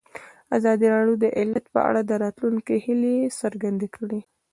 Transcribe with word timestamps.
ازادي 0.57 0.87
راډیو 0.95 1.15
د 1.23 1.25
عدالت 1.37 1.65
په 1.73 1.79
اړه 1.89 2.01
د 2.03 2.11
راتلونکي 2.23 2.75
هیلې 2.85 3.15
څرګندې 3.41 3.87
کړې. 3.95 4.19